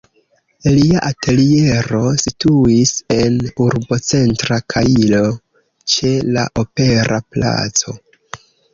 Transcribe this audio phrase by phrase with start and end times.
[0.77, 5.23] Lia ateliero situis en urbocentra Kairo,
[5.95, 8.01] ĉe la opera placo.